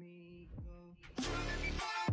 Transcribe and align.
me 0.00 0.48
go. 0.56 2.09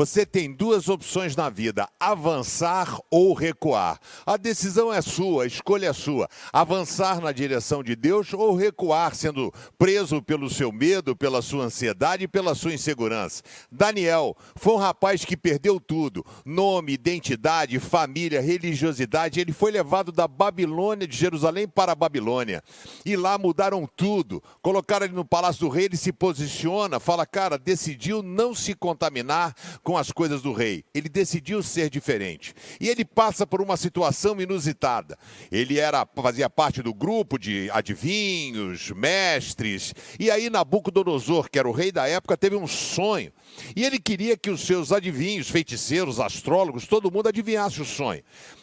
Você 0.00 0.24
tem 0.24 0.50
duas 0.50 0.88
opções 0.88 1.36
na 1.36 1.50
vida: 1.50 1.86
avançar 2.00 2.98
ou 3.10 3.34
recuar. 3.34 4.00
A 4.24 4.38
decisão 4.38 4.90
é 4.90 5.02
sua, 5.02 5.44
a 5.44 5.46
escolha 5.46 5.88
é 5.88 5.92
sua. 5.92 6.26
Avançar 6.50 7.20
na 7.20 7.30
direção 7.32 7.82
de 7.82 7.94
Deus 7.94 8.32
ou 8.32 8.56
recuar, 8.56 9.14
sendo 9.14 9.52
preso 9.76 10.22
pelo 10.22 10.48
seu 10.48 10.72
medo, 10.72 11.14
pela 11.14 11.42
sua 11.42 11.64
ansiedade 11.64 12.24
e 12.24 12.28
pela 12.28 12.54
sua 12.54 12.72
insegurança. 12.72 13.42
Daniel 13.70 14.34
foi 14.56 14.72
um 14.72 14.78
rapaz 14.78 15.22
que 15.22 15.36
perdeu 15.36 15.78
tudo: 15.78 16.24
nome, 16.46 16.94
identidade, 16.94 17.78
família, 17.78 18.40
religiosidade. 18.40 19.38
Ele 19.38 19.52
foi 19.52 19.70
levado 19.70 20.10
da 20.10 20.26
Babilônia, 20.26 21.06
de 21.06 21.14
Jerusalém, 21.14 21.68
para 21.68 21.92
a 21.92 21.94
Babilônia. 21.94 22.64
E 23.04 23.16
lá 23.16 23.36
mudaram 23.36 23.86
tudo. 23.96 24.42
Colocaram 24.62 25.04
ele 25.04 25.14
no 25.14 25.26
palácio 25.26 25.60
do 25.60 25.68
rei, 25.68 25.84
ele 25.84 25.98
se 25.98 26.10
posiciona, 26.10 26.98
fala, 26.98 27.26
cara, 27.26 27.58
decidiu 27.58 28.22
não 28.22 28.54
se 28.54 28.72
contaminar 28.72 29.54
com 29.89 29.89
as 29.96 30.10
coisas 30.12 30.42
do 30.42 30.52
rei. 30.52 30.84
Ele 30.94 31.08
decidiu 31.08 31.62
ser 31.62 31.90
diferente. 31.90 32.54
E 32.80 32.88
ele 32.88 33.04
passa 33.04 33.46
por 33.46 33.60
uma 33.60 33.76
situação 33.76 34.40
inusitada. 34.40 35.18
Ele 35.50 35.78
era 35.78 36.06
fazia 36.20 36.50
parte 36.50 36.82
do 36.82 36.92
grupo 36.92 37.38
de 37.38 37.70
adivinhos, 37.72 38.90
mestres. 38.90 39.94
E 40.18 40.30
aí 40.30 40.50
Nabucodonosor, 40.50 41.50
que 41.50 41.58
era 41.58 41.68
o 41.68 41.72
rei 41.72 41.90
da 41.92 42.06
época, 42.06 42.36
teve 42.36 42.56
um 42.56 42.66
sonho. 42.66 43.32
E 43.74 43.84
ele 43.84 43.98
queria 43.98 44.36
que 44.36 44.50
os 44.50 44.60
seus 44.62 44.92
adivinhos, 44.92 45.48
feiticeiros, 45.48 46.20
astrólogos, 46.20 46.86
todo 46.86 47.10
mundo 47.10 47.28
adivinhasse 47.28 47.80
o 47.80 47.84
sonho. 47.84 48.22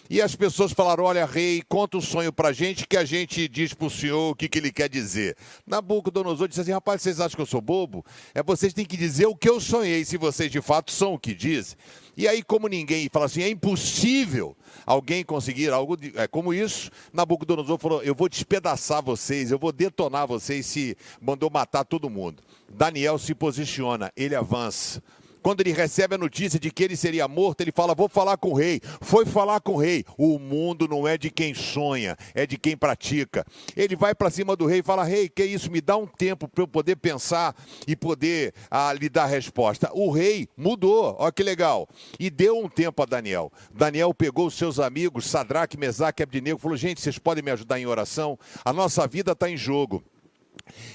E 0.10 0.22
as 0.22 0.36
pessoas 0.36 0.72
falaram: 0.72 1.04
Olha, 1.04 1.26
rei, 1.26 1.62
conta 1.68 1.98
o 1.98 2.02
sonho 2.02 2.32
pra 2.32 2.54
gente 2.54 2.88
que 2.88 2.96
a 2.96 3.04
gente 3.04 3.48
diz 3.48 3.74
pro 3.74 3.90
senhor 3.90 4.32
o 4.32 4.36
que, 4.36 4.48
que 4.48 4.58
ele 4.58 4.72
quer 4.72 4.90
dizer. 4.90 5.36
Nabucodonosor 5.66 6.48
disse 6.48 6.62
assim: 6.62 6.72
Rapaz, 6.72 7.02
vocês 7.02 7.20
acham 7.20 7.36
que 7.36 7.42
eu 7.42 7.46
sou 7.46 7.62
bobo? 7.62 8.06
É 8.34 8.42
vocês 8.42 8.74
têm 8.74 8.86
que 8.86 8.96
dizer 8.96 9.26
o 9.26 9.36
que 9.36 9.50
eu 9.50 9.60
sonhei, 9.60 10.06
se 10.06 10.18
vocês 10.18 10.50
de 10.50 10.62
fato 10.62 10.92
são 11.08 11.14
o 11.14 11.20
que 11.20 11.34
dizem. 11.34 11.78
E 12.16 12.28
aí, 12.28 12.44
como 12.44 12.68
ninguém 12.68 13.10
fala 13.10 13.26
assim, 13.26 13.42
é 13.42 13.50
impossível 13.50 14.56
alguém 14.86 15.24
conseguir 15.24 15.72
algo 15.72 15.96
de, 15.96 16.12
é, 16.18 16.28
como 16.28 16.54
isso, 16.54 16.92
Nabucodonosor 17.14 17.78
falou: 17.78 18.04
Eu 18.04 18.14
vou 18.14 18.28
despedaçar 18.28 19.02
vocês, 19.02 19.52
eu 19.52 19.60
vou 19.60 19.72
detonar 19.72 20.28
vocês 20.28 20.66
se 20.66 20.98
mandou 21.22 21.50
matar 21.50 21.86
todo 21.86 22.10
mundo. 22.10 22.44
Daniel 22.70 23.18
se 23.18 23.34
posiciona, 23.34 24.12
ele 24.16 24.36
avança. 24.36 25.02
Quando 25.48 25.62
ele 25.62 25.72
recebe 25.72 26.14
a 26.14 26.18
notícia 26.18 26.60
de 26.60 26.70
que 26.70 26.84
ele 26.84 26.98
seria 26.98 27.26
morto, 27.26 27.62
ele 27.62 27.72
fala: 27.72 27.96
Vou 27.96 28.10
falar 28.10 28.36
com 28.36 28.50
o 28.50 28.54
rei. 28.54 28.82
Foi 29.00 29.26
falar 29.26 29.62
com 29.62 29.76
o 29.76 29.78
rei. 29.78 30.04
O 30.18 30.38
mundo 30.38 30.90
não 30.90 31.08
é 31.08 31.18
de 31.18 31.30
quem 31.30 31.54
sonha, 31.54 32.18
é 32.36 32.46
de 32.46 32.58
quem 32.58 32.76
pratica. 32.76 33.46
Ele 33.74 33.96
vai 33.96 34.14
para 34.14 34.30
cima 34.30 34.58
do 34.58 34.66
rei 34.66 34.80
e 34.80 34.84
fala: 34.84 35.06
Rei, 35.06 35.30
que 35.30 35.46
isso? 35.46 35.72
Me 35.72 35.80
dá 35.80 35.96
um 35.96 36.06
tempo 36.06 36.50
para 36.50 36.62
eu 36.62 36.68
poder 36.68 36.98
pensar 36.98 37.56
e 37.88 37.96
poder 37.96 38.54
ah, 38.70 38.92
lhe 38.92 39.08
dar 39.08 39.26
resposta. 39.26 39.90
O 39.94 40.12
rei 40.12 40.50
mudou, 40.58 41.16
olha 41.18 41.32
que 41.32 41.44
legal. 41.44 41.88
E 42.20 42.30
deu 42.30 42.60
um 42.60 42.68
tempo 42.68 43.02
a 43.02 43.06
Daniel. 43.06 43.50
Daniel 43.74 44.14
pegou 44.14 44.48
os 44.48 44.54
seus 44.54 44.82
amigos, 44.82 45.28
Sadraque, 45.28 45.78
Mesaque 45.78 46.22
e 46.22 46.24
Abdinego, 46.24 46.60
falou: 46.60 46.76
Gente, 46.76 47.00
vocês 47.00 47.18
podem 47.18 47.42
me 47.42 47.52
ajudar 47.52 47.80
em 47.80 47.86
oração? 47.86 48.38
A 48.66 48.74
nossa 48.74 49.08
vida 49.08 49.32
está 49.32 49.50
em 49.50 49.56
jogo. 49.56 50.04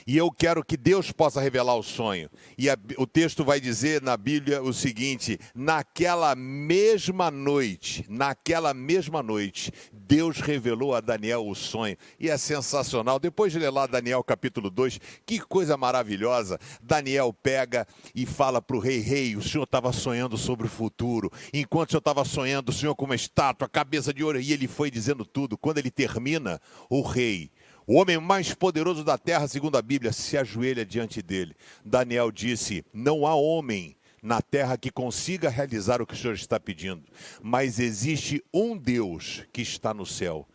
E 0.07 0.17
eu 0.17 0.31
quero 0.31 0.65
que 0.65 0.77
Deus 0.77 1.13
possa 1.13 1.41
revelar 1.41 1.77
o 1.77 1.83
sonho. 1.83 2.29
E 2.57 2.69
a, 2.69 2.77
o 2.97 3.07
texto 3.07 3.45
vai 3.45 3.61
dizer 3.61 4.03
na 4.03 4.17
Bíblia 4.17 4.63
o 4.63 4.73
seguinte: 4.73 5.39
naquela 5.55 6.35
mesma 6.35 7.31
noite, 7.31 8.05
naquela 8.09 8.75
mesma 8.75 9.23
noite, 9.23 9.73
Deus 9.93 10.41
revelou 10.41 10.95
a 10.95 11.01
Daniel 11.01 11.47
o 11.47 11.55
sonho. 11.55 11.97
E 12.19 12.29
é 12.29 12.37
sensacional. 12.37 13.19
Depois 13.19 13.53
de 13.53 13.59
ler 13.59 13.71
lá 13.71 13.87
Daniel 13.87 14.23
capítulo 14.23 14.71
2, 14.71 14.99
que 15.25 15.41
coisa 15.41 15.77
maravilhosa. 15.77 16.59
Daniel 16.83 17.33
pega 17.33 17.87
e 18.15 18.27
fala 18.27 18.61
para 18.61 18.77
o 18.77 18.81
rei: 18.81 19.01
Rei, 19.01 19.37
o 19.37 19.43
senhor 19.43 19.65
estava 19.65 19.93
sonhando 19.93 20.37
sobre 20.37 20.67
o 20.67 20.71
futuro. 20.71 21.31
Enquanto 21.53 21.89
o 21.89 21.93
senhor 21.93 22.01
estava 22.01 22.25
sonhando, 22.25 22.71
o 22.71 22.73
senhor 22.73 22.95
com 22.95 23.05
uma 23.05 23.15
estátua, 23.15 23.69
cabeça 23.69 24.13
de 24.13 24.23
ouro. 24.23 24.41
E 24.41 24.53
ele 24.53 24.69
foi 24.69 24.91
dizendo 24.91 25.25
tudo. 25.25 25.57
Quando 25.57 25.79
ele 25.79 25.91
termina, 25.91 26.61
o 26.89 27.03
rei 27.03 27.51
o 27.87 27.95
homem 27.95 28.19
mais 28.19 28.55
poderoso 28.55 29.05
da 29.05 29.19
terra, 29.19 29.49
segundo 29.49 29.77
a 29.77 29.83
Bíblia, 29.83 30.13
se 30.13 30.37
ajoelha 30.37 30.85
diante 30.85 31.21
dele. 31.23 31.55
Daniel 31.85 32.31
disse: 32.31 32.85
Não 32.93 33.27
há 33.27 33.35
homem 33.35 33.97
na 34.23 34.41
terra 34.41 34.79
que 34.79 34.91
consiga 34.91 35.51
realizar 35.51 36.01
o 36.01 36.07
que 36.07 36.15
o 36.15 36.17
Senhor 36.17 36.35
está 36.35 36.61
pedindo, 36.61 37.03
mas 37.43 37.81
existe 37.81 38.43
um 38.55 38.77
Deus 38.77 39.45
que 39.53 39.63
está 39.63 39.93
no 39.93 40.07
céu 40.07 40.47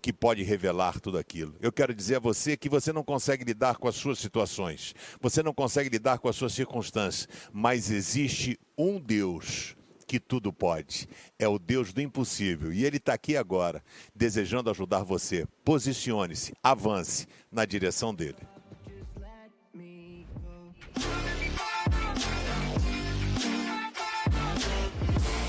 que 0.00 0.12
pode 0.12 0.44
revelar 0.44 1.00
tudo 1.00 1.18
aquilo. 1.18 1.56
Eu 1.60 1.72
quero 1.72 1.92
dizer 1.92 2.16
a 2.16 2.20
você 2.20 2.56
que 2.56 2.68
você 2.68 2.92
não 2.92 3.02
consegue 3.02 3.42
lidar 3.42 3.78
com 3.78 3.88
as 3.88 3.96
suas 3.96 4.20
situações, 4.20 4.94
você 5.20 5.42
não 5.42 5.52
consegue 5.52 5.88
lidar 5.88 6.20
com 6.20 6.28
as 6.28 6.36
suas 6.36 6.52
circunstâncias, 6.52 7.28
mas 7.52 7.90
existe 7.90 8.56
um 8.78 9.00
Deus 9.00 9.74
que 10.06 10.20
tudo 10.20 10.52
pode. 10.52 11.08
É 11.38 11.48
o 11.48 11.58
Deus 11.58 11.92
do 11.92 12.00
impossível. 12.00 12.72
E 12.72 12.84
Ele 12.84 12.98
está 12.98 13.14
aqui 13.14 13.36
agora, 13.36 13.82
desejando 14.14 14.70
ajudar 14.70 15.02
você. 15.02 15.46
Posicione-se, 15.64 16.54
avance 16.62 17.26
na 17.50 17.64
direção 17.64 18.14
dele. 18.14 18.38